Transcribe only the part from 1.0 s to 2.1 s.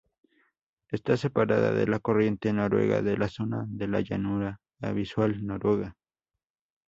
separada de la